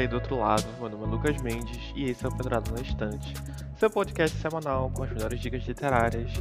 Aí 0.00 0.08
do 0.08 0.14
outro 0.14 0.38
lado. 0.38 0.64
Meu 0.80 0.88
nome 0.88 1.04
é 1.04 1.06
Lucas 1.08 1.42
Mendes 1.42 1.92
e 1.94 2.04
esse 2.04 2.24
é 2.24 2.28
o 2.30 2.34
Pedrado 2.34 2.72
na 2.72 2.80
Estante, 2.80 3.34
seu 3.78 3.90
podcast 3.90 4.34
semanal 4.38 4.90
com 4.94 5.02
as 5.02 5.10
melhores 5.10 5.38
dicas 5.38 5.62
literárias, 5.66 6.32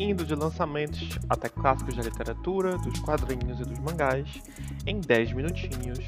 indo 0.00 0.26
de 0.26 0.34
lançamentos 0.34 1.16
até 1.28 1.48
clássicos 1.48 1.94
da 1.94 2.02
literatura, 2.02 2.76
dos 2.76 2.98
quadrinhos 2.98 3.60
e 3.60 3.62
dos 3.62 3.78
mangás, 3.78 4.42
em 4.84 5.00
10 5.00 5.32
minutinhos 5.32 6.00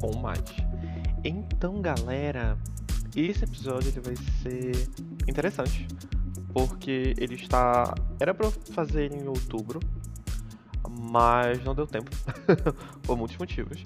ou 0.00 0.16
mais. 0.18 0.40
Então, 1.24 1.82
galera, 1.82 2.56
esse 3.16 3.42
episódio 3.42 3.88
ele 3.88 4.00
vai 4.00 4.14
ser 4.14 4.88
interessante, 5.26 5.88
porque 6.54 7.12
ele 7.18 7.34
está. 7.34 7.92
Era 8.20 8.32
para 8.32 8.48
fazer 8.72 9.12
em 9.12 9.26
outubro, 9.26 9.80
mas 10.88 11.60
não 11.64 11.74
deu 11.74 11.88
tempo, 11.88 12.12
por 13.02 13.16
muitos 13.16 13.36
motivos. 13.36 13.82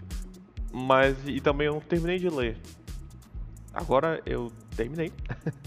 Mas 0.78 1.16
e 1.26 1.40
também 1.40 1.68
eu 1.68 1.72
não 1.72 1.80
terminei 1.80 2.18
de 2.18 2.28
ler. 2.28 2.60
Agora 3.72 4.20
eu 4.26 4.52
terminei. 4.76 5.10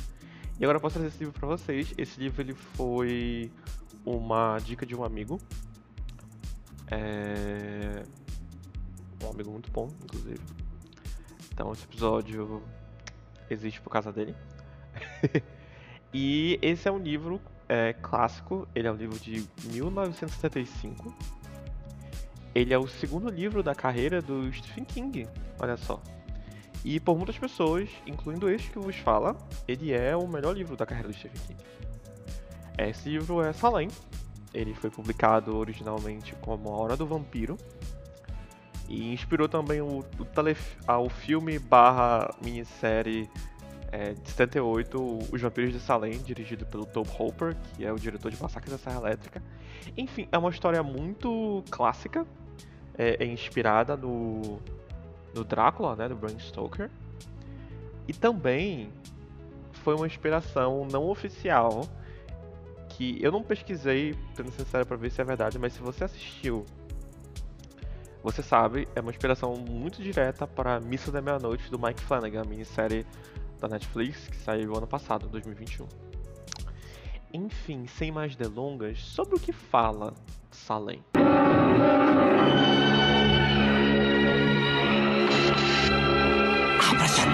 e 0.60 0.64
agora 0.64 0.78
eu 0.78 0.80
posso 0.80 1.00
trazer 1.00 1.08
esse 1.08 1.18
livro 1.18 1.34
para 1.34 1.48
vocês. 1.48 1.92
Esse 1.98 2.20
livro 2.20 2.40
ele 2.44 2.54
foi 2.54 3.52
uma 4.06 4.60
dica 4.60 4.86
de 4.86 4.96
um 4.96 5.04
amigo. 5.04 5.40
É... 6.92 8.04
Um 9.24 9.32
amigo 9.32 9.50
muito 9.50 9.72
bom, 9.72 9.90
inclusive. 10.04 10.40
Então 11.52 11.74
esse 11.74 11.86
episódio 11.86 12.62
existe 13.50 13.82
por 13.82 13.90
causa 13.90 14.14
dele. 14.14 14.36
e 16.14 16.60
esse 16.62 16.88
é 16.88 16.92
um 16.92 17.00
livro 17.00 17.42
é, 17.68 17.94
clássico. 17.94 18.68
Ele 18.76 18.88
é 18.88 18.92
um 18.92 18.96
livro 18.96 19.18
de 19.18 19.44
1975 19.74 21.39
ele 22.60 22.74
é 22.74 22.78
o 22.78 22.88
segundo 22.88 23.30
livro 23.30 23.64
da 23.64 23.74
carreira 23.74 24.22
do 24.22 24.52
Stephen 24.52 24.84
King, 24.84 25.28
olha 25.60 25.78
só. 25.78 26.02
E 26.84 27.00
por 27.00 27.16
muitas 27.16 27.38
pessoas, 27.38 27.90
incluindo 28.06 28.50
este 28.50 28.70
que 28.70 28.80
vos 28.80 28.98
fala, 28.98 29.38
ele 29.66 29.94
é 29.94 30.16
o 30.16 30.28
melhor 30.28 30.56
livro 30.56 30.76
da 30.76 30.86
carreira 30.86 31.08
do 31.08 31.14
Stephen 31.14 31.42
King. 31.48 31.64
Esse 32.78 33.10
livro 33.10 33.42
é 33.42 33.54
Salem. 33.54 33.88
Ele 34.54 34.74
foi 34.74 34.90
publicado 34.90 35.56
originalmente 35.56 36.36
como 36.42 36.70
A 36.70 36.78
Hora 36.78 36.98
do 36.98 37.06
Vampiro. 37.06 37.56
E 38.90 39.14
inspirou 39.14 39.48
também 39.48 39.82
o, 39.82 40.00
o, 40.00 40.26
telef 40.26 40.78
filme 41.12 41.60
barra 41.60 42.34
minissérie 42.44 43.30
é, 43.92 44.14
de 44.14 44.30
78, 44.32 45.20
Os 45.32 45.42
Vampiros 45.42 45.72
de 45.72 45.80
Salem, 45.80 46.18
dirigido 46.20 46.66
pelo 46.66 46.86
Tobe 46.86 47.10
Hooper, 47.18 47.56
que 47.76 47.86
é 47.86 47.94
o 47.94 47.96
diretor 47.96 48.32
de 48.32 48.42
Massacre 48.42 48.70
da 48.70 48.78
Serra 48.78 49.00
Elétrica. 49.00 49.42
Enfim, 49.96 50.28
é 50.32 50.38
uma 50.38 50.50
história 50.50 50.82
muito 50.82 51.64
clássica, 51.70 52.26
é, 53.00 53.24
é 53.24 53.26
inspirada 53.26 53.96
no, 53.96 54.60
no 55.34 55.46
Drácula, 55.46 55.96
né, 55.96 56.10
do 56.10 56.16
Bram 56.16 56.38
Stoker. 56.38 56.92
E 58.06 58.14
também 58.14 58.92
foi 59.72 59.96
uma 59.96 60.06
inspiração 60.06 60.86
não 60.92 61.08
oficial 61.10 61.88
que 62.90 63.18
eu 63.24 63.32
não 63.32 63.42
pesquisei, 63.42 64.14
sendo 64.36 64.52
sincero, 64.52 64.86
para 64.86 64.98
ver 64.98 65.10
se 65.10 65.22
é 65.22 65.24
verdade, 65.24 65.58
mas 65.58 65.72
se 65.72 65.80
você 65.80 66.04
assistiu, 66.04 66.66
você 68.22 68.44
sabe, 68.44 68.86
é 68.94 69.00
uma 69.00 69.12
inspiração 69.12 69.56
muito 69.56 70.04
direta 70.04 70.46
para 70.46 70.82
Missa 70.82 71.10
da 71.10 71.22
Meia-Noite 71.22 71.72
do 71.72 71.80
Mike 71.80 72.02
Flanagan, 72.02 72.42
a 72.42 72.46
minissérie 72.46 73.06
da 73.60 73.70
Netflix 73.70 74.28
que 74.28 74.36
saiu 74.36 74.76
ano 74.76 74.88
passado, 74.88 75.30
2021. 75.30 75.88
Enfim, 77.32 77.88
sem 77.88 78.12
mais 78.12 78.36
delongas, 78.36 79.00
sobre 79.02 79.36
o 79.36 79.40
que 79.40 79.54
fala 79.54 80.14
Salem. 80.52 81.02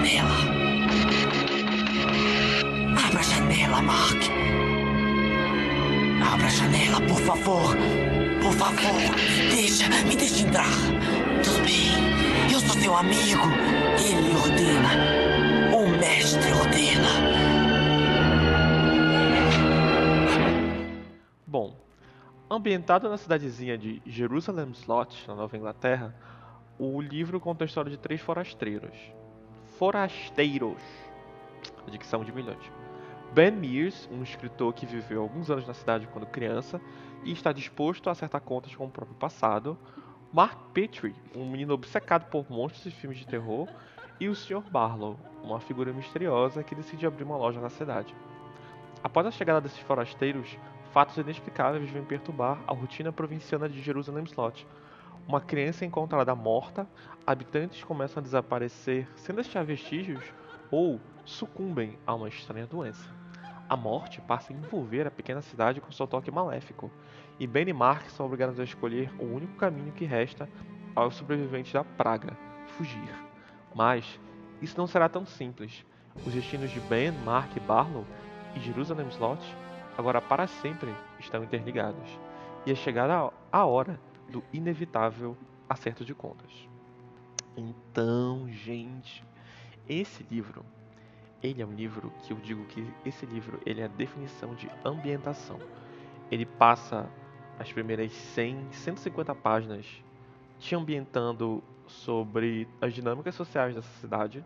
Janela. 0.06 0.30
Abra 3.06 3.20
a 3.20 3.22
janela, 3.22 3.82
Mark. 3.82 4.22
Abra 6.32 6.46
a 6.46 6.50
janela, 6.50 7.00
por 7.00 7.20
favor. 7.20 7.76
Por 8.40 8.52
favor, 8.52 9.00
deixa, 9.50 9.88
me 9.88 10.16
deixe 10.16 10.46
entrar. 10.46 10.70
Tudo 11.42 11.64
bem, 11.64 12.52
eu 12.52 12.60
sou 12.60 12.80
seu 12.80 12.96
amigo. 12.96 13.42
Ele 13.98 14.36
ordena. 14.36 15.76
O 15.76 15.88
mestre 15.98 16.52
ordena. 16.52 17.08
Bom, 21.44 21.76
ambientado 22.48 23.08
na 23.08 23.16
cidadezinha 23.16 23.76
de 23.76 24.00
Jerusalem 24.06 24.70
Slot, 24.70 25.26
na 25.26 25.34
Nova 25.34 25.56
Inglaterra, 25.56 26.14
o 26.78 27.00
livro 27.00 27.40
conta 27.40 27.64
a 27.64 27.66
história 27.66 27.90
de 27.90 27.96
três 27.96 28.20
forasteiros. 28.20 28.94
Forasteiros. 29.78 30.80
Dicção 31.90 32.24
de 32.24 32.32
milhões. 32.32 32.72
Ben 33.34 33.50
Mears, 33.50 34.08
um 34.10 34.22
escritor 34.22 34.72
que 34.72 34.86
viveu 34.86 35.20
alguns 35.20 35.50
anos 35.50 35.66
na 35.66 35.74
cidade 35.74 36.08
quando 36.10 36.26
criança 36.26 36.80
e 37.22 37.30
está 37.30 37.52
disposto 37.52 38.08
a 38.08 38.12
acertar 38.12 38.40
contas 38.40 38.74
com 38.74 38.86
o 38.86 38.90
próprio 38.90 39.16
passado. 39.18 39.76
Mark 40.32 40.58
Petrie, 40.72 41.14
um 41.34 41.50
menino 41.50 41.74
obcecado 41.74 42.30
por 42.30 42.50
monstros 42.50 42.86
e 42.86 42.90
filmes 42.90 43.18
de 43.18 43.26
terror. 43.26 43.68
E 44.18 44.30
o 44.30 44.34
Sr. 44.34 44.62
Barlow, 44.70 45.18
uma 45.44 45.60
figura 45.60 45.92
misteriosa 45.92 46.62
que 46.62 46.74
decide 46.74 47.06
abrir 47.06 47.24
uma 47.24 47.36
loja 47.36 47.60
na 47.60 47.68
cidade. 47.68 48.14
Após 49.04 49.26
a 49.26 49.30
chegada 49.30 49.60
desses 49.60 49.80
forasteiros, 49.80 50.56
fatos 50.90 51.18
inexplicáveis 51.18 51.90
vêm 51.90 52.02
perturbar 52.02 52.58
a 52.66 52.72
rotina 52.72 53.12
provinciana 53.12 53.68
de 53.68 53.82
Jerusalem 53.82 54.24
Slot. 54.24 54.66
Uma 55.28 55.40
criança 55.40 55.84
é 55.84 55.88
encontrada 55.88 56.36
morta, 56.36 56.86
habitantes 57.26 57.82
começam 57.82 58.20
a 58.20 58.22
desaparecer 58.22 59.08
sem 59.16 59.34
deixar 59.34 59.64
vestígios 59.64 60.22
ou 60.70 61.00
sucumbem 61.24 61.98
a 62.06 62.14
uma 62.14 62.28
estranha 62.28 62.64
doença. 62.64 63.10
A 63.68 63.76
morte 63.76 64.20
passa 64.20 64.52
a 64.52 64.56
envolver 64.56 65.04
a 65.04 65.10
pequena 65.10 65.42
cidade 65.42 65.80
com 65.80 65.90
seu 65.90 66.06
toque 66.06 66.30
maléfico, 66.30 66.92
e 67.40 67.46
Ben 67.46 67.68
e 67.68 67.72
Mark 67.72 68.08
são 68.10 68.24
obrigados 68.24 68.60
a 68.60 68.62
escolher 68.62 69.12
o 69.18 69.24
único 69.24 69.56
caminho 69.56 69.90
que 69.90 70.04
resta 70.04 70.48
aos 70.94 71.16
sobreviventes 71.16 71.72
da 71.72 71.82
praga: 71.82 72.36
fugir. 72.78 73.12
Mas 73.74 74.20
isso 74.62 74.78
não 74.78 74.86
será 74.86 75.08
tão 75.08 75.26
simples. 75.26 75.84
Os 76.24 76.32
destinos 76.32 76.70
de 76.70 76.78
Ben, 76.78 77.10
Mark 77.24 77.50
Barlow 77.66 78.06
e 78.54 78.60
Jerusalem 78.60 79.08
Slot 79.08 79.42
agora 79.98 80.20
para 80.20 80.46
sempre 80.46 80.94
estão 81.18 81.42
interligados, 81.42 82.08
e 82.64 82.70
é 82.70 82.76
chegada 82.76 83.32
a 83.50 83.64
hora 83.64 83.98
do 84.28 84.42
inevitável 84.52 85.36
acerto 85.68 86.04
de 86.04 86.14
contas. 86.14 86.50
Então, 87.56 88.48
gente, 88.50 89.24
esse 89.88 90.22
livro, 90.30 90.64
ele 91.42 91.62
é 91.62 91.66
um 91.66 91.72
livro 91.72 92.12
que 92.22 92.32
eu 92.32 92.36
digo 92.38 92.64
que 92.66 92.86
esse 93.04 93.24
livro 93.24 93.60
ele 93.64 93.80
é 93.80 93.84
a 93.84 93.88
definição 93.88 94.54
de 94.54 94.68
ambientação. 94.84 95.58
Ele 96.30 96.44
passa 96.44 97.08
as 97.58 97.72
primeiras 97.72 98.12
100, 98.12 98.72
150 98.72 99.34
páginas 99.34 99.86
te 100.58 100.74
ambientando 100.74 101.62
sobre 101.86 102.68
as 102.80 102.92
dinâmicas 102.92 103.34
sociais 103.34 103.74
dessa 103.74 104.00
cidade, 104.00 104.44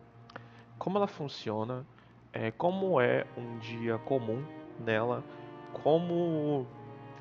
como 0.79 0.99
ela 0.99 1.07
funciona, 1.07 1.87
é, 2.33 2.51
como 2.51 3.01
é 3.01 3.27
um 3.37 3.59
dia 3.59 3.99
comum 3.99 4.45
nela, 4.79 5.25
como 5.73 6.67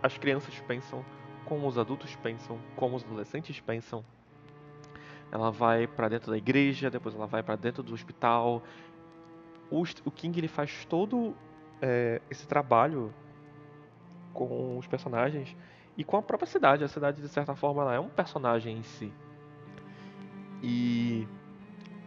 as 0.01 0.17
crianças 0.17 0.59
pensam, 0.61 1.03
como 1.45 1.67
os 1.67 1.77
adultos 1.77 2.16
pensam, 2.17 2.57
como 2.75 2.95
os 2.95 3.03
adolescentes 3.03 3.59
pensam. 3.59 4.03
Ela 5.31 5.51
vai 5.51 5.88
para 5.88 6.09
dentro 6.09 6.31
da 6.31 6.38
igreja, 6.38 6.89
depois 6.89 7.13
ela 7.16 7.27
vai 7.27 7.44
para 7.44 7.55
dentro 7.55 7.83
do 7.83 7.94
hospital. 7.94 8.63
O, 9.69 9.83
o, 10.06 10.12
King 10.12 10.39
ele 10.39 10.47
faz 10.47 10.86
todo 10.86 11.36
é, 11.81 12.21
esse 12.30 12.47
trabalho 12.47 13.13
com 14.33 14.77
os 14.77 14.88
personagens 14.88 15.56
e 15.95 16.03
com 16.03 16.18
a 16.18 16.21
própria 16.21 16.47
cidade. 16.47 16.83
A 16.83 16.88
cidade, 16.88 17.21
de 17.21 17.27
certa 17.27 17.56
forma, 17.56 17.83
ela 17.83 17.94
é 17.94 18.00
um 18.00 18.09
personagem 18.09 18.77
em 18.77 18.83
si. 18.83 19.13
E 20.63 21.27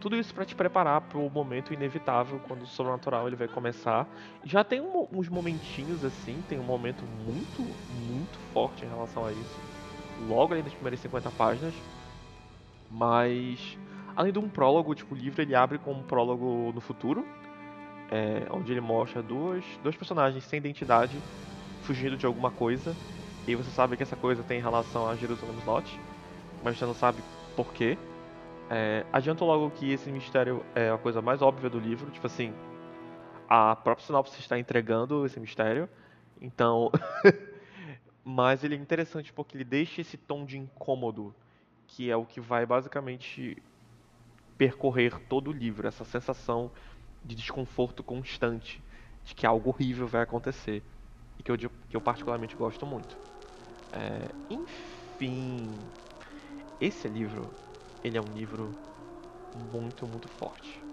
tudo 0.03 0.17
isso 0.17 0.33
para 0.33 0.43
te 0.43 0.53
preparar 0.53 0.99
para 0.99 1.17
o 1.17 1.29
momento 1.29 1.73
inevitável 1.73 2.37
quando 2.45 2.63
o 2.63 2.67
sobrenatural 2.67 3.25
ele 3.25 3.37
vai 3.37 3.47
começar. 3.47 4.05
Já 4.43 4.61
tem 4.61 4.81
um, 4.81 5.07
uns 5.09 5.29
momentinhos 5.29 6.03
assim, 6.03 6.43
tem 6.49 6.59
um 6.59 6.63
momento 6.63 7.05
muito, 7.25 7.61
muito 8.05 8.37
forte 8.51 8.83
em 8.83 8.89
relação 8.89 9.25
a 9.25 9.31
isso. 9.31 9.59
Logo 10.27 10.53
ali 10.53 10.61
nas 10.61 10.73
primeiras 10.73 10.99
50 10.99 11.31
páginas. 11.31 11.73
Mas 12.91 13.77
além 14.13 14.33
de 14.33 14.39
um 14.39 14.49
prólogo, 14.49 14.93
tipo, 14.93 15.15
o 15.15 15.17
livro 15.17 15.41
ele 15.41 15.55
abre 15.55 15.77
com 15.77 15.93
um 15.93 16.03
prólogo 16.03 16.73
no 16.75 16.81
futuro, 16.81 17.25
é, 18.11 18.45
onde 18.51 18.73
ele 18.73 18.81
mostra 18.81 19.23
duas, 19.23 19.63
dois 19.81 19.95
personagens 19.95 20.43
sem 20.43 20.57
identidade 20.57 21.17
fugindo 21.83 22.17
de 22.17 22.25
alguma 22.25 22.51
coisa. 22.51 22.93
E 23.47 23.55
você 23.55 23.71
sabe 23.71 23.95
que 23.95 24.03
essa 24.03 24.17
coisa 24.17 24.43
tem 24.43 24.59
relação 24.59 25.07
a 25.07 25.15
Jerusalem 25.15 25.55
Slot, 25.59 25.97
mas 26.61 26.77
você 26.77 26.85
não 26.85 26.93
sabe 26.93 27.23
por 27.55 27.71
quê. 27.71 27.97
É, 28.75 29.05
adianto 29.13 29.45
logo 29.45 29.69
que 29.69 29.91
esse 29.91 30.11
mistério 30.11 30.65
é 30.73 30.89
a 30.89 30.97
coisa 30.97 31.21
mais 31.21 31.43
óbvia 31.43 31.69
do 31.69 31.79
livro, 31.79 32.09
tipo 32.09 32.25
assim, 32.25 32.51
a 33.47 33.75
própria 33.75 34.03
sinopse 34.03 34.39
está 34.39 34.57
entregando 34.57 35.27
esse 35.27 35.39
mistério, 35.39 35.87
então. 36.41 36.91
Mas 38.25 38.63
ele 38.63 38.73
é 38.73 38.77
interessante 38.79 39.31
porque 39.31 39.55
ele 39.55 39.63
deixa 39.63 40.01
esse 40.01 40.17
tom 40.17 40.43
de 40.43 40.57
incômodo, 40.57 41.35
que 41.85 42.09
é 42.09 42.15
o 42.15 42.25
que 42.25 42.41
vai 42.41 42.65
basicamente 42.65 43.61
percorrer 44.57 45.19
todo 45.27 45.49
o 45.49 45.53
livro, 45.53 45.87
essa 45.87 46.03
sensação 46.03 46.71
de 47.23 47.35
desconforto 47.35 48.01
constante, 48.01 48.83
de 49.23 49.35
que 49.35 49.45
algo 49.45 49.69
horrível 49.69 50.07
vai 50.07 50.23
acontecer, 50.23 50.81
e 51.37 51.43
que 51.43 51.51
eu, 51.51 51.57
que 51.57 51.95
eu 51.95 52.01
particularmente 52.01 52.55
gosto 52.55 52.87
muito. 52.87 53.19
É, 53.91 54.33
enfim, 54.49 55.91
esse 56.79 57.07
livro, 57.07 57.53
ele 58.03 58.17
é 58.17 58.21
um 58.21 58.31
livro 58.31 58.75
muito, 59.53 60.07
muito 60.07 60.27
forte. 60.29 60.83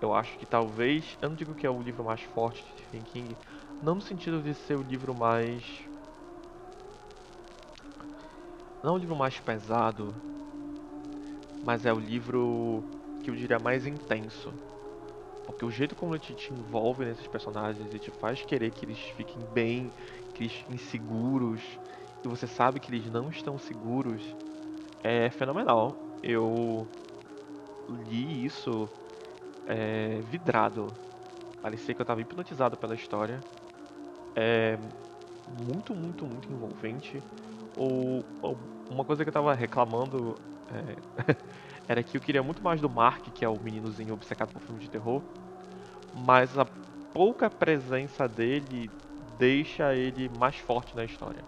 Eu 0.00 0.14
acho 0.14 0.38
que 0.38 0.46
talvez, 0.46 1.18
eu 1.20 1.28
não 1.28 1.36
digo 1.36 1.54
que 1.54 1.66
é 1.66 1.70
o 1.70 1.82
livro 1.82 2.04
mais 2.04 2.22
forte 2.22 2.64
de 2.64 2.70
Stephen 2.70 3.04
King, 3.04 3.38
não 3.82 3.96
no 3.96 4.00
sentido 4.00 4.42
de 4.42 4.54
ser 4.54 4.76
o 4.76 4.82
livro 4.82 5.14
mais 5.14 5.88
não 8.82 8.94
o 8.94 8.98
livro 8.98 9.16
mais 9.16 9.38
pesado, 9.40 10.14
mas 11.62 11.84
é 11.84 11.92
o 11.92 11.98
livro 11.98 12.84
que 13.22 13.30
eu 13.30 13.34
diria 13.34 13.58
mais 13.58 13.86
intenso. 13.86 14.54
Porque 15.46 15.64
o 15.64 15.70
jeito 15.70 15.96
como 15.96 16.14
ele 16.14 16.20
te, 16.20 16.52
envolve 16.52 17.04
nesses 17.04 17.26
personagens 17.26 17.92
e 17.92 17.98
te 17.98 18.10
faz 18.10 18.44
querer 18.44 18.70
que 18.70 18.84
eles 18.84 18.98
fiquem 18.98 19.42
bem, 19.44 19.92
que 20.34 20.44
eles 20.44 20.52
fiquem 20.52 20.78
seguros, 20.78 21.62
e 22.24 22.28
você 22.28 22.46
sabe 22.46 22.80
que 22.80 22.90
eles 22.90 23.10
não 23.10 23.28
estão 23.30 23.58
seguros, 23.58 24.22
é 25.02 25.30
fenomenal. 25.30 26.07
Eu 26.22 26.86
li 27.88 28.44
isso 28.44 28.88
é, 29.66 30.20
vidrado. 30.22 30.94
Parecia 31.62 31.94
que 31.94 32.00
eu 32.00 32.04
estava 32.04 32.20
hipnotizado 32.20 32.76
pela 32.76 32.94
história. 32.94 33.44
É 34.34 34.78
muito, 35.46 35.94
muito, 35.94 36.24
muito 36.24 36.50
envolvente. 36.50 37.22
Ou, 37.76 38.24
ou 38.42 38.56
uma 38.90 39.04
coisa 39.04 39.24
que 39.24 39.28
eu 39.28 39.30
estava 39.30 39.54
reclamando 39.54 40.38
é, 40.70 41.34
era 41.88 42.02
que 42.02 42.16
eu 42.16 42.20
queria 42.20 42.42
muito 42.42 42.62
mais 42.62 42.80
do 42.80 42.88
Mark, 42.88 43.28
que 43.34 43.44
é 43.44 43.48
o 43.48 43.58
meninozinho 43.58 44.14
obcecado 44.14 44.52
por 44.52 44.62
filme 44.62 44.80
de 44.80 44.90
terror. 44.90 45.22
Mas 46.14 46.58
a 46.58 46.64
pouca 47.12 47.48
presença 47.48 48.28
dele 48.28 48.90
deixa 49.38 49.94
ele 49.94 50.28
mais 50.28 50.56
forte 50.56 50.94
na 50.96 51.04
história. 51.04 51.44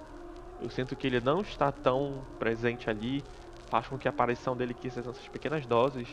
Eu 0.61 0.69
sinto 0.70 0.94
que 0.94 1.06
ele 1.06 1.20
não 1.20 1.40
está 1.40 1.73
tão 1.73 2.23
presente 2.38 2.90
ali, 2.90 3.25
faz 3.70 3.87
com 3.87 3.96
que 3.96 4.08
a 4.08 4.11
aparição 4.11 4.56
dele, 4.56 4.75
que 4.75 4.88
essas 4.88 5.28
pequenas 5.28 5.64
doses, 5.64 6.08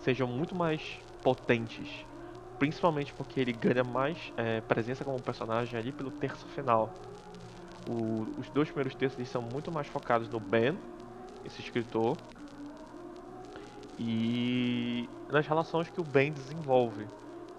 sejam 0.00 0.26
muito 0.26 0.54
mais 0.54 0.98
potentes. 1.22 2.04
Principalmente 2.58 3.12
porque 3.12 3.38
ele 3.40 3.52
ganha 3.52 3.84
mais 3.84 4.32
é, 4.36 4.60
presença 4.62 5.04
como 5.04 5.20
personagem 5.20 5.78
ali 5.78 5.92
pelo 5.92 6.10
terço 6.10 6.46
final. 6.48 6.92
O, 7.88 8.26
os 8.38 8.48
dois 8.48 8.68
primeiros 8.68 8.94
terços 8.94 9.28
são 9.28 9.42
muito 9.42 9.70
mais 9.70 9.86
focados 9.86 10.28
no 10.28 10.40
Ben, 10.40 10.78
esse 11.44 11.60
escritor, 11.60 12.16
e 13.98 15.08
nas 15.30 15.46
relações 15.46 15.90
que 15.90 16.00
o 16.00 16.04
Ben 16.04 16.32
desenvolve. 16.32 17.06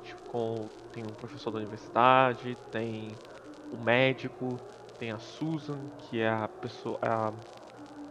Tipo, 0.03 0.29
com, 0.31 0.69
tem 0.91 1.03
um 1.03 1.13
professor 1.13 1.51
da 1.51 1.59
universidade, 1.59 2.57
tem 2.71 3.09
o 3.71 3.77
médico, 3.77 4.59
tem 4.97 5.11
a 5.11 5.19
Susan, 5.19 5.79
que 5.97 6.19
é 6.19 6.29
a 6.29 6.47
pessoa, 6.47 6.97
a 7.01 7.31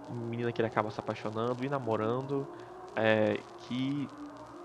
menina 0.09 0.53
que 0.53 0.61
ele 0.61 0.69
acaba 0.69 0.91
se 0.91 1.01
apaixonando 1.01 1.65
e 1.65 1.69
namorando, 1.69 2.49
é, 2.97 3.45
que 3.57 4.11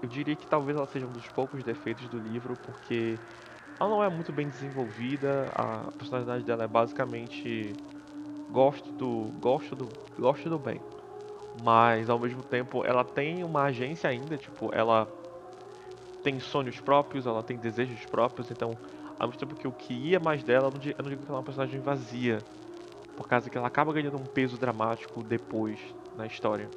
eu 0.01 0.07
diria 0.09 0.36
que 0.36 0.47
talvez 0.47 0.77
ela 0.77 0.88
seja 0.88 1.07
um 1.07 1.12
dos 1.12 1.30
poucos 1.30 1.63
defeitos 1.63 2.09
do 2.09 2.19
livro, 2.19 2.57
porque 2.57 3.21
ela 3.80 3.89
não 3.89 4.03
é 4.03 4.09
muito 4.09 4.33
bem 4.33 4.50
desenvolvida, 4.50 5.50
a 5.56 5.91
personalidade 5.94 6.44
dela 6.45 6.63
é 6.65 6.68
basicamente 6.68 7.77
gosto 8.50 8.94
do 8.94 9.33
gosto 9.39 9.75
do 9.75 9.97
gosto 10.18 10.50
do 10.50 10.59
bem. 10.59 10.83
Mas 11.53 12.09
ao 12.09 12.19
mesmo 12.19 12.44
tempo 12.44 12.86
ela 12.86 13.03
tem 13.06 13.44
uma 13.44 13.63
agência 13.65 14.09
ainda, 14.09 14.38
tipo, 14.38 14.71
ela 14.74 15.07
tem 16.21 16.39
sonhos 16.39 16.80
próprios, 16.81 17.25
ela 17.25 17.44
tem 17.44 17.57
desejos 17.57 18.06
próprios, 18.06 18.51
então 18.51 18.80
ao 19.18 19.27
mesmo 19.27 19.39
tempo 19.39 19.56
que 19.56 19.68
eu 19.68 19.74
queria 19.74 20.19
mais 20.19 20.44
dela, 20.44 20.68
eu 20.68 20.71
não 20.71 20.80
digo, 20.80 20.95
eu 20.97 21.03
não 21.03 21.09
digo 21.09 21.24
que 21.24 21.30
ela 21.30 21.38
é 21.38 21.39
uma 21.39 21.44
personagem 21.44 21.80
vazia, 21.81 22.45
por 23.19 23.27
causa 23.27 23.50
que 23.50 23.57
ela 23.57 23.68
acaba 23.68 23.92
ganhando 23.92 24.16
um 24.16 24.25
peso 24.25 24.57
dramático 24.57 25.21
depois 25.21 25.77
na 26.18 26.25
história. 26.25 26.69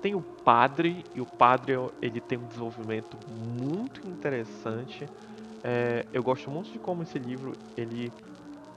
Tem 0.00 0.14
o 0.14 0.22
padre, 0.22 1.04
e 1.14 1.20
o 1.20 1.26
padre 1.26 1.74
ele 2.00 2.22
tem 2.22 2.38
um 2.38 2.46
desenvolvimento 2.46 3.18
muito 3.28 4.00
interessante. 4.08 5.06
É, 5.62 6.06
eu 6.10 6.22
gosto 6.22 6.50
muito 6.50 6.72
de 6.72 6.78
como 6.78 7.02
esse 7.02 7.18
livro 7.18 7.54
ele 7.76 8.10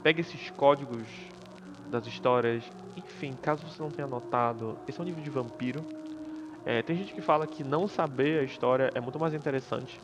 pega 0.03 0.19
esses 0.19 0.49
códigos 0.51 1.07
das 1.89 2.05
histórias. 2.05 2.69
Enfim, 2.97 3.37
caso 3.41 3.65
você 3.65 3.81
não 3.81 3.89
tenha 3.89 4.07
notado, 4.07 4.77
esse 4.85 4.99
é 4.99 5.01
um 5.01 5.05
livro 5.05 5.21
de 5.21 5.29
vampiro. 5.29 5.81
É, 6.65 6.81
tem 6.81 6.97
gente 6.97 7.13
que 7.13 7.21
fala 7.21 7.47
que 7.47 7.63
não 7.63 7.87
saber 7.87 8.41
a 8.41 8.43
história 8.43 8.91
é 8.93 8.99
muito 8.99 9.17
mais 9.17 9.33
interessante. 9.33 10.01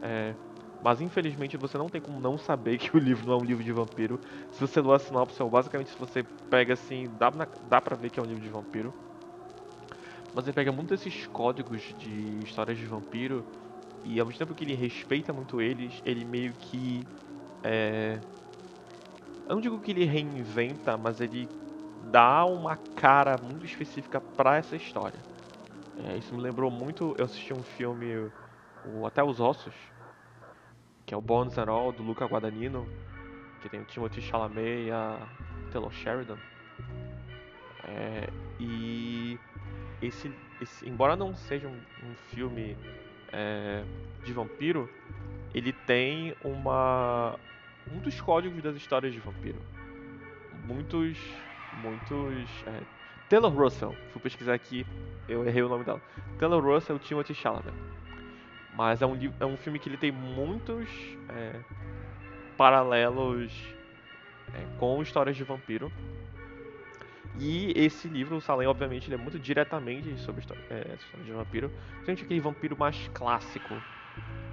É, 0.00 0.34
mas 0.82 1.00
infelizmente 1.00 1.56
você 1.56 1.76
não 1.76 1.88
tem 1.88 2.00
como 2.00 2.20
não 2.20 2.38
saber 2.38 2.78
que 2.78 2.96
o 2.96 3.00
livro 3.00 3.26
não 3.26 3.34
é 3.34 3.36
um 3.36 3.44
livro 3.44 3.64
de 3.64 3.72
vampiro. 3.72 4.20
Se 4.50 4.60
você 4.60 4.80
lê 4.80 4.94
a 4.94 4.98
sinopse, 4.98 5.42
basicamente 5.44 5.90
se 5.90 5.98
você 5.98 6.22
pega 6.48 6.74
assim, 6.74 7.08
dá, 7.18 7.30
na, 7.30 7.46
dá 7.68 7.80
pra 7.80 7.96
ver 7.96 8.10
que 8.10 8.20
é 8.20 8.22
um 8.22 8.26
livro 8.26 8.42
de 8.42 8.48
vampiro. 8.48 8.94
Mas 10.34 10.46
ele 10.46 10.54
pega 10.54 10.70
muito 10.70 10.94
esses 10.94 11.26
códigos 11.26 11.82
de 11.98 12.42
histórias 12.42 12.78
de 12.78 12.86
vampiro 12.86 13.44
e 14.04 14.20
ao 14.20 14.26
mesmo 14.26 14.38
tempo 14.38 14.54
que 14.54 14.64
ele 14.64 14.74
respeita 14.74 15.32
muito 15.32 15.60
eles, 15.60 16.00
ele 16.04 16.24
meio 16.24 16.54
que. 16.54 17.04
É... 17.64 18.20
Eu 19.48 19.56
não 19.56 19.60
digo 19.60 19.80
que 19.80 19.90
ele 19.90 20.04
reinventa, 20.04 20.96
mas 20.96 21.20
ele 21.20 21.48
dá 22.10 22.44
uma 22.44 22.76
cara 22.94 23.36
muito 23.38 23.66
específica 23.66 24.20
para 24.20 24.56
essa 24.56 24.76
história. 24.76 25.18
É, 26.04 26.16
isso 26.16 26.34
me 26.34 26.40
lembrou 26.40 26.70
muito. 26.70 27.14
Eu 27.18 27.24
assisti 27.24 27.52
um 27.52 27.62
filme, 27.62 28.06
o 28.94 29.06
Até 29.06 29.24
os 29.24 29.40
Ossos, 29.40 29.74
que 31.08 31.14
é 31.14 31.16
o 31.16 31.22
Bones 31.22 31.56
and 31.56 31.70
All, 31.70 31.90
do 31.90 32.02
Luca 32.02 32.26
Guadagnino, 32.26 32.86
que 33.62 33.68
tem 33.70 33.80
o 33.80 33.84
Timothy 33.84 34.20
Chalamet 34.20 34.88
e 34.88 34.90
a 34.90 35.26
Taylor 35.72 35.90
Sheridan. 35.90 36.36
É, 37.82 38.28
e 38.60 39.40
esse, 40.02 40.30
esse, 40.60 40.86
embora 40.86 41.16
não 41.16 41.34
seja 41.34 41.66
um, 41.66 41.80
um 42.06 42.14
filme 42.30 42.76
é, 43.32 43.82
de 44.22 44.34
vampiro, 44.34 44.86
ele 45.54 45.72
tem 45.72 46.36
uma 46.44 47.38
um 47.90 48.00
dos 48.00 48.20
códigos 48.20 48.62
das 48.62 48.76
histórias 48.76 49.14
de 49.14 49.18
vampiro. 49.18 49.58
Muitos, 50.66 51.18
muitos. 51.80 52.50
É, 52.66 52.82
Taylor 53.30 53.50
Russell, 53.50 53.96
fui 54.12 54.20
pesquisar 54.20 54.52
aqui, 54.52 54.86
eu 55.26 55.48
errei 55.48 55.62
o 55.62 55.70
nome 55.70 55.84
dela. 55.84 56.02
Taylor 56.38 56.62
Russell 56.62 56.98
Timothy 56.98 57.32
Chalamet. 57.34 57.72
Mas 58.78 59.02
é 59.02 59.06
um, 59.06 59.18
é 59.40 59.44
um 59.44 59.56
filme 59.56 59.76
que 59.76 59.88
ele 59.88 59.96
tem 59.96 60.12
muitos 60.12 60.88
é, 61.30 61.58
paralelos 62.56 63.52
é, 64.54 64.78
com 64.78 65.02
histórias 65.02 65.36
de 65.36 65.42
vampiro. 65.42 65.90
E 67.40 67.72
esse 67.74 68.06
livro, 68.06 68.36
o 68.36 68.40
Salem, 68.40 68.68
obviamente, 68.68 69.08
ele 69.08 69.16
é 69.16 69.18
muito 69.18 69.36
diretamente 69.36 70.16
sobre 70.20 70.42
história, 70.42 70.62
é, 70.70 70.94
história 70.94 71.26
de 71.26 71.32
vampiro. 71.32 71.70
Principalmente 71.70 72.22
aquele 72.22 72.40
vampiro 72.40 72.78
mais 72.78 73.10
clássico. 73.12 73.74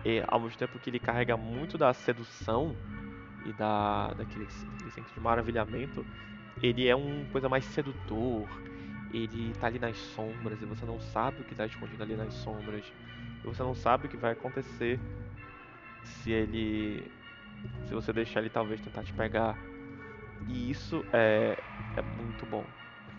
E, 0.04 0.24
ao 0.28 0.40
mesmo 0.40 0.58
tempo 0.58 0.80
que 0.80 0.90
ele 0.90 1.00
carrega 1.00 1.38
muito 1.38 1.78
da 1.78 1.94
sedução 1.94 2.76
e 3.46 3.54
da, 3.54 4.08
daquele, 4.08 4.46
daquele 4.46 4.90
senso 4.90 5.14
de 5.14 5.20
maravilhamento, 5.20 6.04
ele 6.64 6.88
é 6.88 6.96
um 6.96 7.28
coisa 7.32 7.48
mais 7.48 7.64
sedutor. 7.64 8.50
Ele 9.16 9.54
tá 9.54 9.68
ali 9.68 9.80
nas 9.80 9.96
sombras 9.96 10.62
e 10.62 10.66
você 10.66 10.86
não 10.86 11.00
sabe 11.00 11.42
o 11.42 11.44
que 11.46 11.54
está 11.54 11.66
escondido 11.66 12.04
ali 12.04 12.16
nas 12.16 12.34
sombras. 12.34 12.84
E 13.44 13.48
você 13.48 13.64
não 13.64 13.74
sabe 13.74 14.08
o 14.08 14.10
que 14.10 14.18
vai 14.18 14.34
acontecer 14.34 15.00
se 16.04 16.32
ele. 16.32 17.10
Se 17.88 17.94
você 17.94 18.12
deixar 18.12 18.42
ele 18.42 18.50
talvez 18.50 18.82
tentar 18.82 19.04
te 19.04 19.14
pegar. 19.14 19.58
E 20.50 20.70
isso 20.70 21.04
é, 21.14 21.58
é 21.96 22.02
muito 22.02 22.46
bom. 22.46 22.66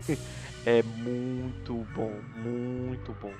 é 0.65 0.83
muito 0.83 1.73
bom, 1.95 2.13
muito 2.35 3.11
bom. 3.13 3.33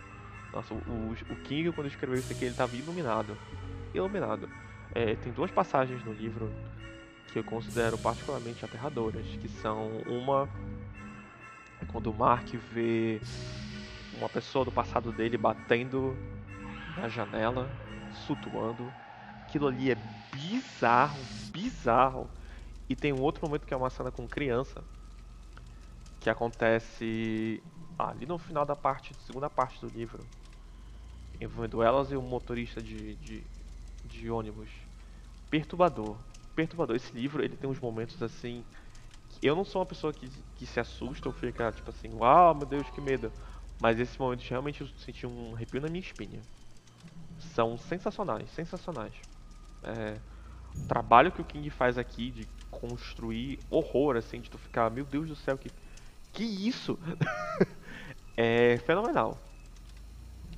Nossa, 0.52 0.74
o, 0.74 1.12
o 1.30 1.36
King, 1.44 1.72
quando 1.72 1.88
escreveu 1.88 2.18
isso 2.18 2.34
aqui, 2.34 2.46
ele 2.46 2.52
estava 2.52 2.76
iluminado. 2.76 3.38
Iluminado. 3.94 4.50
É, 4.96 5.16
tem 5.16 5.32
duas 5.32 5.52
passagens 5.52 6.04
no 6.04 6.12
livro 6.12 6.52
que 7.28 7.38
eu 7.38 7.44
considero 7.44 7.98
particularmente 8.00 8.66
aterradoras, 8.66 9.26
que 9.40 9.48
são 9.48 10.00
uma 10.08 10.50
é 11.82 11.86
quando 11.92 12.08
o 12.08 12.14
Mark 12.14 12.48
vê 12.74 13.22
uma 14.18 14.30
pessoa 14.30 14.66
do 14.66 14.72
passado 14.72 15.12
dele 15.12 15.38
batendo 15.38 16.16
na 16.96 17.08
janela, 17.08 17.70
sutuando. 18.12 18.92
Aquilo 19.48 19.68
ali 19.68 19.92
é 19.92 19.96
bizarro, 20.34 21.20
bizarro. 21.52 22.30
E 22.90 22.96
tem 22.96 23.14
um 23.14 23.22
outro 23.22 23.46
momento 23.46 23.66
que 23.66 23.74
é 23.74 23.78
uma 23.78 23.90
cena 23.90 24.12
com 24.12 24.28
criança, 24.28 24.84
que 26.20 26.30
acontece 26.30 27.62
ali 27.98 28.26
no 28.26 28.38
final 28.38 28.66
da 28.66 28.76
parte, 28.76 29.14
segunda 29.26 29.50
parte 29.50 29.80
do 29.82 29.88
livro, 29.88 30.20
envolvendo 31.40 31.84
elas 31.84 32.12
e 32.12 32.18
um 32.18 32.22
motorista 32.22 32.82
de, 32.82 33.16
de, 33.16 33.44
de 34.06 34.30
ônibus. 34.30 34.70
Perturbador, 35.50 36.18
perturbador. 36.56 36.96
Esse 36.96 37.14
livro 37.14 37.44
ele 37.44 37.56
tem 37.56 37.70
uns 37.70 37.80
momentos 37.80 38.22
assim. 38.22 38.64
Eu 39.42 39.56
não 39.56 39.64
sou 39.64 39.82
uma 39.82 39.86
pessoa 39.86 40.14
que, 40.14 40.30
que 40.56 40.66
se 40.66 40.80
assusta 40.80 41.30
ou 41.30 41.34
fica 41.34 41.72
tipo 41.72 41.90
assim, 41.90 42.14
uau, 42.14 42.56
meu 42.56 42.66
Deus, 42.66 42.90
que 42.90 43.02
medo. 43.02 43.32
Mas 43.80 44.00
esses 44.00 44.18
momentos 44.18 44.48
realmente 44.48 44.82
eu 44.82 44.88
senti 44.98 45.28
um 45.28 45.54
arrepio 45.56 45.82
na 45.82 45.90
minha 45.90 46.02
espinha. 46.02 46.42
São 47.38 47.78
sensacionais, 47.78 48.50
sensacionais. 48.52 49.14
É, 49.84 50.20
o 50.76 50.88
trabalho 50.88 51.32
que 51.32 51.42
o 51.42 51.46
King 51.46 51.70
faz 51.70 51.98
aqui 51.98 52.32
de 52.32 52.48
construir 52.72 53.60
horror, 53.70 54.16
assim, 54.16 54.42
de 54.42 54.50
tu 54.50 54.58
ficar, 54.58 54.90
meu 54.90 55.06
Deus 55.06 55.28
do 55.28 55.36
céu, 55.36 55.58
que, 55.58 55.72
que 56.34 56.44
isso? 56.44 56.98
é 58.36 58.80
fenomenal. 58.80 59.40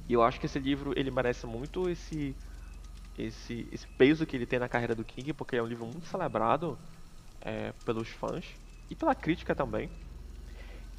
E 0.07 0.13
eu 0.13 0.23
acho 0.23 0.39
que 0.39 0.45
esse 0.45 0.59
livro, 0.59 0.93
ele 0.97 1.11
merece 1.11 1.45
muito 1.45 1.89
esse, 1.89 2.35
esse, 3.17 3.67
esse 3.71 3.87
peso 3.87 4.25
que 4.25 4.35
ele 4.35 4.45
tem 4.45 4.59
na 4.59 4.69
carreira 4.69 4.95
do 4.95 5.05
King, 5.05 5.33
porque 5.33 5.55
é 5.55 5.61
um 5.63 5.67
livro 5.67 5.85
muito 5.85 6.07
celebrado 6.07 6.79
é, 7.41 7.73
pelos 7.85 8.09
fãs 8.09 8.45
e 8.89 8.95
pela 8.95 9.15
crítica 9.15 9.55
também. 9.55 9.89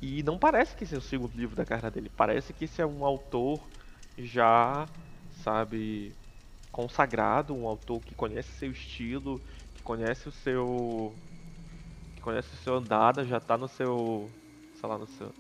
E 0.01 0.23
não 0.23 0.39
parece 0.39 0.75
que 0.75 0.85
esse 0.85 0.95
é 0.95 0.99
o 0.99 1.03
segundo 1.03 1.37
livro 1.37 1.55
da 1.55 1.65
carreira 1.65 1.91
dele, 1.91 2.11
parece 2.17 2.53
que 2.53 2.65
esse 2.65 2.81
é 2.81 2.87
um 2.87 3.05
autor 3.05 3.61
já, 4.19 4.89
sabe, 5.43 6.15
consagrado, 6.73 7.55
um 7.55 7.67
autor 7.67 8.01
que 8.01 8.15
conhece 8.15 8.51
seu 8.53 8.71
estilo, 8.71 9.41
que 9.75 9.83
conhece 9.83 10.29
o 10.29 10.33
seu 10.33 11.15
que 12.17 12.23
conhece 12.23 12.49
o 12.55 12.59
seu 12.59 12.77
andada, 12.77 13.25
já 13.25 13.39
está 13.39 13.57
no 13.57 13.69
seu, 13.69 14.31
sei 14.79 14.89
lá, 14.89 14.99
no 14.99 15.07
seu 15.07 15.33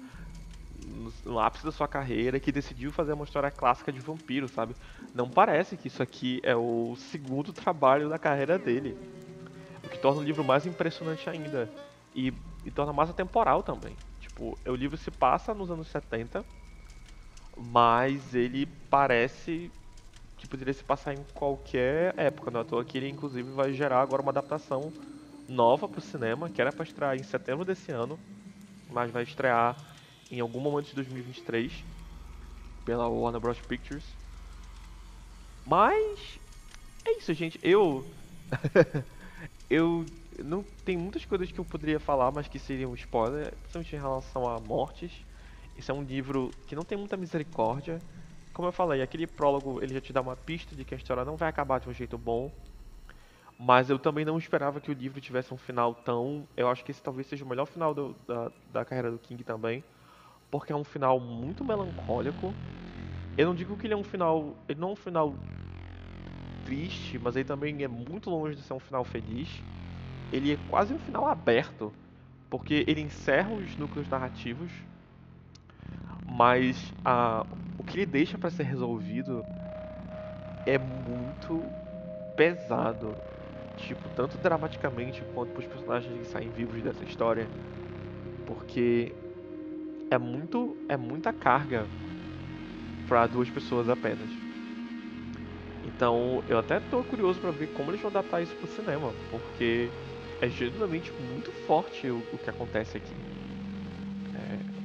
no, 0.86 1.12
no, 1.24 1.38
ápice 1.38 1.64
da 1.64 1.72
sua 1.72 1.86
carreira, 1.86 2.40
que 2.40 2.50
decidiu 2.50 2.90
fazer 2.90 3.12
uma 3.12 3.24
história 3.24 3.50
clássica 3.50 3.92
de 3.92 4.00
vampiro, 4.00 4.48
sabe? 4.48 4.74
Não 5.14 5.28
parece 5.28 5.76
que 5.76 5.88
isso 5.88 6.02
aqui 6.02 6.40
é 6.42 6.56
o 6.56 6.94
segundo 6.96 7.52
trabalho 7.54 8.08
da 8.08 8.18
carreira 8.18 8.58
dele. 8.58 8.96
O 9.84 9.88
que 9.88 9.98
torna 9.98 10.20
o 10.20 10.24
livro 10.24 10.44
mais 10.44 10.66
impressionante 10.66 11.28
ainda. 11.28 11.70
E, 12.14 12.32
e 12.64 12.70
torna 12.70 12.92
mais 12.92 13.10
atemporal 13.10 13.62
também. 13.62 13.96
Tipo, 14.20 14.58
o 14.66 14.74
livro 14.74 14.96
se 14.96 15.10
passa 15.10 15.54
nos 15.54 15.70
anos 15.70 15.88
70, 15.88 16.44
mas 17.56 18.34
ele 18.34 18.66
parece 18.88 19.70
que 20.36 20.46
poderia 20.46 20.72
se 20.72 20.82
passar 20.82 21.12
em 21.12 21.22
qualquer 21.34 22.14
época, 22.16 22.50
não 22.50 22.60
é 22.60 22.80
à 22.80 22.84
que 22.84 22.96
ele 22.96 23.08
inclusive 23.08 23.50
vai 23.52 23.74
gerar 23.74 24.00
agora 24.00 24.22
uma 24.22 24.30
adaptação 24.30 24.90
nova 25.46 25.86
para 25.86 25.98
o 25.98 26.02
cinema, 26.02 26.48
que 26.48 26.60
era 26.60 26.72
para 26.72 26.84
estrear 26.84 27.16
em 27.16 27.22
setembro 27.22 27.64
desse 27.64 27.92
ano, 27.92 28.18
mas 28.88 29.10
vai 29.10 29.22
estrear 29.22 29.76
em 30.30 30.40
algum 30.40 30.60
momento 30.60 30.86
de 30.86 30.94
2023 30.94 31.84
pela 32.84 33.08
Warner 33.08 33.40
Bros 33.40 33.60
Pictures. 33.60 34.04
Mas 35.66 36.38
é 37.04 37.18
isso, 37.18 37.34
gente. 37.34 37.60
Eu 37.62 38.06
eu 39.68 40.06
não 40.44 40.64
tem 40.84 40.96
muitas 40.96 41.24
coisas 41.24 41.50
que 41.50 41.58
eu 41.58 41.64
poderia 41.64 42.00
falar, 42.00 42.30
mas 42.30 42.48
que 42.48 42.58
seriam 42.58 42.94
spoiler, 42.94 43.52
principalmente 43.56 43.96
em 43.96 43.98
relação 43.98 44.48
a 44.48 44.58
mortes. 44.60 45.12
Esse 45.78 45.90
é 45.90 45.94
um 45.94 46.02
livro 46.02 46.52
que 46.66 46.76
não 46.76 46.84
tem 46.84 46.98
muita 46.98 47.16
misericórdia 47.16 48.00
como 48.52 48.68
eu 48.68 48.72
falei, 48.72 49.00
aquele 49.00 49.26
prólogo 49.26 49.82
ele 49.82 49.94
já 49.94 50.00
te 50.00 50.12
dá 50.12 50.20
uma 50.20 50.36
pista 50.36 50.74
de 50.74 50.84
que 50.84 50.94
a 50.94 50.96
história 50.96 51.24
não 51.24 51.36
vai 51.36 51.48
acabar 51.48 51.80
de 51.80 51.88
um 51.88 51.92
jeito 51.92 52.18
bom. 52.18 52.50
Mas 53.58 53.90
eu 53.90 53.98
também 53.98 54.24
não 54.24 54.38
esperava 54.38 54.80
que 54.80 54.90
o 54.90 54.94
livro 54.94 55.20
tivesse 55.20 55.52
um 55.52 55.56
final 55.56 55.94
tão. 55.94 56.46
Eu 56.56 56.68
acho 56.68 56.84
que 56.84 56.90
esse 56.90 57.02
talvez 57.02 57.26
seja 57.26 57.44
o 57.44 57.48
melhor 57.48 57.66
final 57.66 57.94
do, 57.94 58.14
da, 58.26 58.50
da 58.72 58.84
carreira 58.84 59.10
do 59.10 59.18
King 59.18 59.44
também. 59.44 59.84
Porque 60.50 60.72
é 60.72 60.76
um 60.76 60.84
final 60.84 61.20
muito 61.20 61.64
melancólico. 61.64 62.54
Eu 63.36 63.46
não 63.46 63.54
digo 63.54 63.76
que 63.76 63.86
ele 63.86 63.94
é 63.94 63.96
um 63.96 64.04
final. 64.04 64.54
Ele 64.68 64.80
não 64.80 64.90
é 64.90 64.92
um 64.92 64.96
final 64.96 65.34
triste, 66.70 67.18
mas 67.18 67.34
ele 67.34 67.44
também 67.44 67.82
é 67.82 67.88
muito 67.88 68.30
longe 68.30 68.56
de 68.56 68.62
ser 68.62 68.74
um 68.74 68.78
final 68.78 69.04
feliz. 69.04 69.64
Ele 70.32 70.52
é 70.52 70.56
quase 70.56 70.94
um 70.94 70.98
final 70.98 71.26
aberto. 71.26 71.92
Porque 72.50 72.84
ele 72.86 73.00
encerra 73.00 73.50
os 73.52 73.76
núcleos 73.76 74.08
narrativos 74.08 74.72
mas 76.26 76.94
a, 77.04 77.46
o 77.78 77.82
que 77.84 77.98
ele 77.98 78.06
deixa 78.06 78.38
para 78.38 78.50
ser 78.50 78.64
resolvido 78.64 79.44
é 80.66 80.78
muito 80.78 81.62
pesado. 82.36 83.16
Tipo, 83.76 84.08
tanto 84.10 84.38
dramaticamente 84.38 85.22
quanto 85.34 85.52
para 85.52 85.60
os 85.60 85.66
personagens 85.66 86.18
que 86.18 86.26
saem 86.32 86.50
vivos 86.50 86.82
dessa 86.82 87.04
história. 87.04 87.48
Porque 88.46 89.12
é 90.10 90.18
muito 90.18 90.76
é 90.88 90.96
muita 90.96 91.32
carga 91.32 91.86
para 93.08 93.26
duas 93.26 93.50
pessoas 93.50 93.88
apenas. 93.88 94.49
Então, 95.84 96.42
eu 96.48 96.58
até 96.58 96.78
tô 96.78 97.02
curioso 97.02 97.40
para 97.40 97.50
ver 97.50 97.68
como 97.68 97.90
eles 97.90 98.00
vão 98.00 98.10
adaptar 98.10 98.42
isso 98.42 98.54
pro 98.56 98.68
cinema, 98.68 99.12
porque 99.30 99.90
é 100.40 100.48
genuinamente 100.48 101.12
muito 101.12 101.50
forte 101.66 102.08
o, 102.08 102.18
o 102.32 102.38
que 102.38 102.50
acontece 102.50 102.96
aqui. 102.96 103.14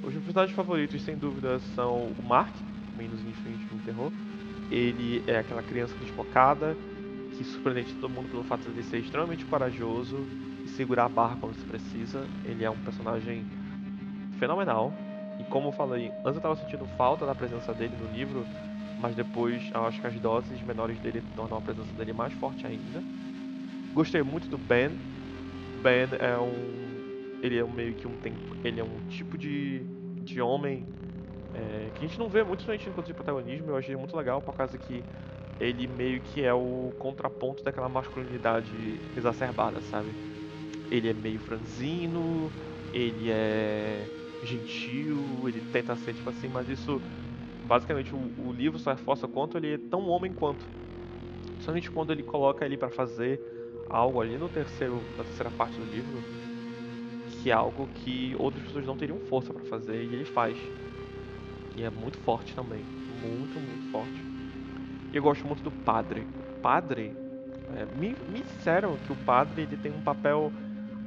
Os 0.05 0.13
meus 0.13 0.23
personagens 0.23 0.55
favoritos, 0.55 1.01
sem 1.01 1.17
dúvida, 1.17 1.57
são 1.73 2.13
o 2.19 2.23
Mark, 2.23 2.53
menos 2.95 3.19
Infinite 3.21 3.65
no 3.73 3.79
terror. 3.79 4.11
Ele 4.69 5.23
é 5.25 5.39
aquela 5.39 5.63
criança 5.63 5.95
desfocada, 5.95 6.77
que 7.35 7.43
surpreende 7.43 7.91
todo 7.95 8.11
mundo 8.11 8.29
pelo 8.29 8.43
fato 8.43 8.69
de 8.69 8.83
ser 8.83 8.99
extremamente 8.99 9.43
corajoso 9.45 10.27
e 10.63 10.69
segurar 10.69 11.05
a 11.05 11.09
barra 11.09 11.37
quando 11.37 11.55
se 11.55 11.65
precisa. 11.65 12.27
Ele 12.43 12.63
é 12.63 12.69
um 12.69 12.77
personagem 12.77 13.43
fenomenal. 14.37 14.93
E 15.39 15.43
como 15.45 15.69
eu 15.69 15.71
falei, 15.71 16.11
antes 16.19 16.25
eu 16.25 16.37
estava 16.37 16.55
sentindo 16.55 16.85
falta 16.85 17.25
da 17.25 17.33
presença 17.33 17.73
dele 17.73 17.95
no 17.99 18.07
livro, 18.15 18.45
mas 18.99 19.15
depois 19.15 19.69
acho 19.73 20.01
que 20.01 20.07
as 20.07 20.19
doses 20.19 20.61
menores 20.61 20.99
dele 20.99 21.21
tornam 21.35 21.57
a 21.57 21.61
presença 21.61 21.93
dele 21.93 22.13
mais 22.13 22.33
forte 22.33 22.65
ainda. 22.65 23.03
Gostei 23.93 24.23
muito 24.23 24.49
do 24.49 24.57
Ben. 24.57 24.89
Ben 25.81 26.07
é 26.19 26.37
um 26.37 26.95
ele 27.41 27.57
é 27.57 27.63
um 27.63 27.71
meio 27.71 27.93
que 27.93 28.07
um 28.07 28.15
tem, 28.17 28.33
ele 28.63 28.79
é 28.79 28.83
um 28.83 28.99
tipo 29.07 29.37
de, 29.37 29.81
de 30.23 30.41
homem 30.41 30.85
é, 31.53 31.91
que 31.91 32.03
a 32.03 32.07
gente 32.07 32.17
não 32.19 32.27
vê 32.27 32.43
muito 32.43 32.65
durante 32.65 32.89
enquanto 32.89 33.07
de 33.07 33.13
protagonismo. 33.13 33.69
Eu 33.69 33.77
achei 33.77 33.95
muito 33.95 34.15
legal 34.17 34.41
por 34.41 34.53
causa 34.55 34.77
que 34.77 35.03
ele 35.59 35.87
meio 35.87 36.21
que 36.21 36.43
é 36.43 36.53
o 36.53 36.91
contraponto 36.99 37.63
daquela 37.63 37.87
masculinidade 37.87 38.99
exacerbada, 39.15 39.79
sabe? 39.81 40.09
Ele 40.91 41.09
é 41.09 41.13
meio 41.13 41.39
franzino, 41.39 42.51
ele 42.93 43.29
é 43.31 44.05
gentil, 44.43 45.47
ele 45.47 45.61
tenta 45.71 45.95
ser 45.95 46.13
tipo 46.13 46.29
assim, 46.29 46.47
mas 46.47 46.67
isso 46.69 47.01
basicamente 47.65 48.13
o, 48.13 48.47
o 48.47 48.53
livro 48.53 48.79
só 48.79 48.91
reforça 48.91 49.27
quanto 49.27 49.57
ele 49.57 49.73
é 49.73 49.77
tão 49.77 50.07
homem 50.07 50.33
quanto. 50.33 50.65
Somente 51.61 51.89
quando 51.89 52.11
ele 52.11 52.23
coloca 52.23 52.65
ele 52.65 52.77
para 52.77 52.89
fazer 52.89 53.39
algo 53.89 54.21
ali 54.21 54.37
no 54.37 54.49
terceiro, 54.49 55.01
na 55.17 55.23
terceira 55.23 55.49
parte 55.51 55.75
do 55.77 55.85
livro, 55.85 56.21
que 57.41 57.49
é 57.49 57.53
algo 57.53 57.87
que 57.87 58.35
outras 58.37 58.63
pessoas 58.63 58.85
não 58.85 58.97
teriam 58.97 59.19
força 59.19 59.53
para 59.53 59.63
fazer 59.65 60.03
e 60.03 60.13
ele 60.13 60.25
faz. 60.25 60.57
E 61.75 61.83
é 61.83 61.89
muito 61.89 62.17
forte 62.19 62.55
também, 62.55 62.81
muito, 63.21 63.59
muito 63.59 63.91
forte. 63.91 64.21
E 65.11 65.17
eu 65.17 65.23
gosto 65.23 65.45
muito 65.45 65.63
do 65.63 65.71
padre. 65.71 66.21
O 66.21 66.61
padre, 66.61 67.11
é, 67.75 67.85
me, 67.99 68.15
me 68.29 68.41
disseram 68.41 68.95
que 68.97 69.11
o 69.11 69.15
padre 69.15 69.63
ele 69.63 69.77
tem 69.77 69.91
um 69.91 70.01
papel 70.01 70.51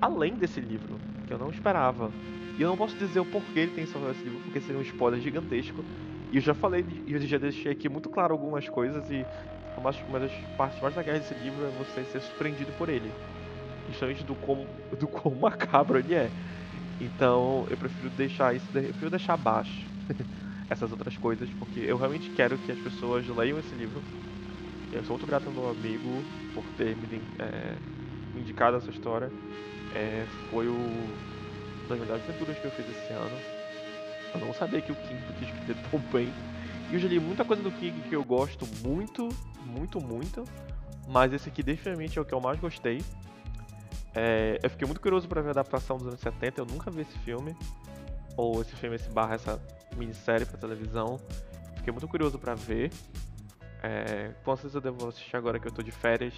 além 0.01 0.35
desse 0.35 0.61
livro, 0.61 0.99
que 1.27 1.33
eu 1.33 1.39
não 1.39 1.51
esperava. 1.51 2.11
E 2.59 2.63
eu 2.63 2.69
não 2.69 2.77
posso 2.77 2.97
dizer 2.97 3.21
o 3.21 3.25
porquê 3.25 3.61
ele 3.61 3.73
tem 3.73 3.85
esse 3.85 3.97
livro, 3.99 4.41
porque 4.45 4.61
seria 4.61 4.79
um 4.79 4.83
spoiler 4.83 5.21
gigantesco. 5.21 5.85
E 6.31 6.37
eu 6.37 6.43
já 6.43 6.55
falei, 6.55 7.03
e 7.07 7.13
eu 7.13 7.21
já 7.21 7.39
deixei 7.39 7.73
aqui 7.73 7.89
muito 7.89 8.11
claro 8.11 8.33
algumas 8.35 8.69
coisas 8.69 9.11
e 9.11 9.29
uma 10.07 10.19
das 10.21 10.33
partes 10.57 10.81
mais 10.81 10.95
legais 10.97 11.21
desse 11.21 11.35
livro 11.35 11.65
é 11.65 11.71
você 11.71 12.05
ser 12.05 12.21
surpreendido 12.21 12.73
por 12.73 12.89
ele 12.89 13.17
justamente 13.89 14.25
do 14.25 14.37
quão, 14.37 14.83
do 14.99 15.09
quão 15.09 15.35
macabro 15.41 15.99
ele 15.99 16.15
é. 16.15 16.33
Então 17.01 17.67
eu 17.71 17.79
prefiro 17.79 18.11
deixar 18.11 18.55
isso, 18.55 18.71
eu 18.77 18.83
prefiro 18.91 19.11
deixar 19.11 19.35
abaixo 19.35 19.91
essas 20.71 20.93
outras 20.93 21.17
coisas, 21.19 21.53
porque 21.55 21.81
eu 21.81 21.99
realmente 21.99 22.31
quero 22.33 22.59
que 22.59 22.73
as 22.73 22.81
pessoas 22.81 23.27
leiam 23.29 23.59
esse 23.59 23.75
livro. 23.75 24.07
Eu 24.93 25.05
sou 25.05 25.15
muito 25.15 25.27
grato 25.27 25.49
ao 25.49 25.55
meu 25.55 25.69
amigo 25.69 26.29
por 26.53 26.71
ter 26.71 26.97
me, 26.97 27.29
é, 27.39 27.81
indicado 28.35 28.77
essa 28.77 28.91
história. 28.91 29.35
É, 29.91 30.27
foi 30.29 30.69
o 30.69 31.21
uma 31.85 31.91
das 31.91 32.01
melhores 32.01 32.27
leituras 32.27 32.59
que 32.61 32.67
eu 32.67 32.73
fiz 32.73 32.89
esse 32.89 33.13
ano. 33.13 33.45
Eu 34.35 34.41
não 34.41 34.53
sabia 34.53 34.81
que 34.81 34.93
o 34.93 34.95
King 34.95 35.23
podia 35.23 35.49
escrever 35.49 35.77
tão 35.91 36.01
bem. 36.13 36.33
E 36.91 36.95
eu 36.95 37.01
já 37.01 37.09
li 37.09 37.21
muita 37.21 37.45
coisa 37.45 37.63
do 37.63 37.71
King 37.73 38.01
que 38.09 38.15
eu 38.15 38.25
gosto 38.25 38.67
muito, 38.83 39.29
muito, 39.65 40.01
muito. 40.01 40.45
Mas 41.09 41.33
esse 41.33 41.49
aqui 41.49 41.63
definitivamente 41.63 42.19
é 42.19 42.23
o 42.23 42.25
que 42.25 42.35
eu 42.35 42.41
mais 42.41 42.59
gostei. 42.59 43.03
É, 44.15 44.59
eu 44.63 44.71
fiquei 44.71 44.87
muito 44.87 45.01
curioso 45.01 45.29
para 45.29 45.41
ver 45.41 45.49
a 45.49 45.51
adaptação 45.53 45.97
dos 45.97 46.07
anos 46.07 46.21
70, 46.21 46.61
eu 46.61 46.67
nunca 46.67 46.91
vi 46.91 47.03
esse 47.03 47.19
filme. 47.21 47.57
Ou 48.37 48.61
esse 48.61 48.75
filme, 48.77 48.97
esse 48.97 49.09
barra, 49.11 49.35
essa 49.35 49.61
minissérie 49.97 50.47
pra 50.47 50.59
televisão. 50.59 51.19
Fiquei 51.77 51.93
muito 51.93 52.09
curioso 52.09 52.39
para 52.39 52.55
ver. 52.55 52.91
É, 53.83 54.33
com 54.45 54.55
certeza 54.57 54.79
eu 54.79 54.83
devo 54.83 55.09
assistir 55.09 55.37
agora 55.37 55.59
que 55.59 55.67
eu 55.67 55.73
tô 55.73 55.83
de 55.83 55.91
férias. 55.91 56.35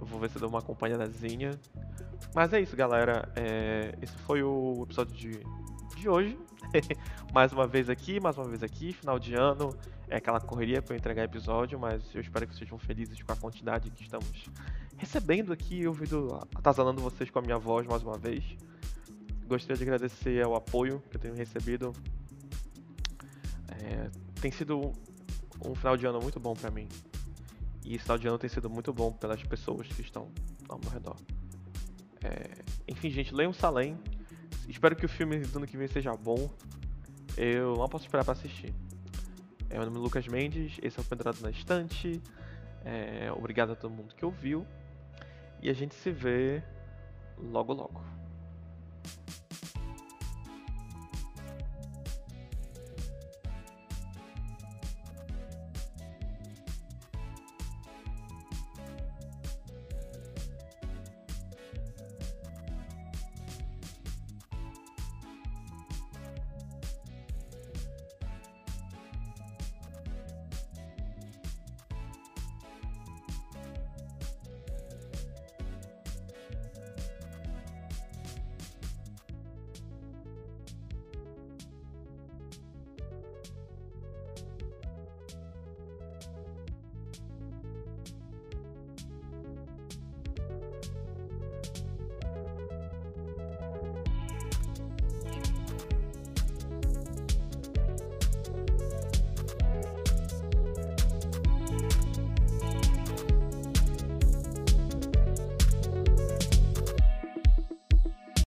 Vou 0.00 0.20
ver 0.20 0.30
se 0.30 0.36
eu 0.36 0.40
dou 0.40 0.50
uma 0.50 0.60
acompanhadazinha. 0.60 1.52
Mas 2.34 2.52
é 2.52 2.60
isso, 2.60 2.76
galera. 2.76 3.28
É, 3.36 3.94
esse 4.00 4.16
foi 4.18 4.42
o 4.42 4.82
episódio 4.84 5.14
de, 5.14 5.40
de 5.98 6.08
hoje. 6.08 6.38
mais 7.32 7.52
uma 7.52 7.66
vez 7.66 7.90
aqui, 7.90 8.20
mais 8.20 8.36
uma 8.36 8.46
vez 8.46 8.62
aqui, 8.62 8.92
final 8.92 9.18
de 9.18 9.34
ano. 9.34 9.74
É 10.08 10.16
aquela 10.16 10.40
correria 10.40 10.80
para 10.80 10.96
entregar 10.96 11.24
episódio, 11.24 11.78
mas 11.78 12.02
eu 12.14 12.20
espero 12.20 12.46
que 12.46 12.54
sejam 12.54 12.78
felizes 12.78 13.20
com 13.22 13.32
a 13.32 13.36
quantidade 13.36 13.90
que 13.90 14.02
estamos 14.02 14.46
recebendo 14.96 15.52
aqui, 15.52 15.86
ouvindo, 15.86 16.38
atazanando 16.54 17.02
vocês 17.02 17.30
com 17.30 17.38
a 17.38 17.42
minha 17.42 17.58
voz 17.58 17.86
mais 17.86 18.02
uma 18.02 18.16
vez. 18.16 18.44
Gostaria 19.46 19.76
de 19.76 19.82
agradecer 19.82 20.44
ao 20.44 20.54
apoio 20.54 21.02
que 21.10 21.16
eu 21.16 21.20
tenho 21.20 21.34
recebido 21.34 21.92
É, 23.68 24.10
tem 24.40 24.50
sido 24.50 24.92
um 25.64 25.74
final 25.74 25.96
de 25.96 26.06
ano 26.06 26.20
muito 26.20 26.38
bom 26.38 26.54
pra 26.54 26.70
mim. 26.70 26.88
E 27.84 27.94
esse 27.94 28.04
final 28.04 28.18
de 28.18 28.28
ano 28.28 28.38
tem 28.38 28.50
sido 28.50 28.68
muito 28.68 28.92
bom 28.92 29.12
pelas 29.12 29.42
pessoas 29.42 29.86
que 29.88 30.02
estão 30.02 30.30
ao 30.68 30.78
meu 30.78 30.90
redor. 30.90 31.16
É, 32.22 32.62
enfim, 32.86 33.10
gente, 33.10 33.34
leiam 33.34 33.52
Salem. 33.52 33.98
Espero 34.68 34.94
que 34.94 35.06
o 35.06 35.08
filme 35.08 35.38
do 35.38 35.56
ano 35.56 35.66
que 35.66 35.76
vem 35.76 35.88
seja 35.88 36.14
bom. 36.14 36.50
Eu 37.36 37.76
não 37.76 37.88
posso 37.88 38.04
esperar 38.04 38.24
pra 38.24 38.32
assistir. 38.32 38.74
É, 39.70 39.74
meu 39.74 39.86
nome 39.86 39.96
é 39.96 40.00
Lucas 40.00 40.28
Mendes, 40.28 40.78
esse 40.82 40.98
é 40.98 41.02
o 41.02 41.04
Pendurado 41.04 41.40
na 41.40 41.50
Estante. 41.50 42.20
É, 42.84 43.32
obrigado 43.32 43.72
a 43.72 43.76
todo 43.76 43.90
mundo 43.90 44.14
que 44.14 44.24
ouviu. 44.24 44.66
E 45.62 45.70
a 45.70 45.72
gente 45.72 45.94
se 45.94 46.10
vê 46.10 46.62
logo 47.38 47.72
logo. 47.72 48.17